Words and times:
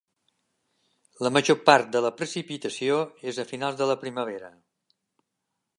La 1.25 1.31
major 1.35 1.59
part 1.67 1.91
de 1.97 2.01
la 2.07 2.11
precipitació 2.21 2.99
és 3.33 3.41
a 3.43 3.47
finals 3.53 3.79
de 3.83 3.91
la 3.93 3.99
primavera. 4.05 4.51